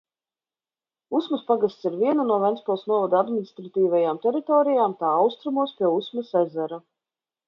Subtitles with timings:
[1.17, 6.81] Usmas pagasts ir viena no Ventspils novada administratīvajām teritorijām tā austrumos pie Usmas ezera.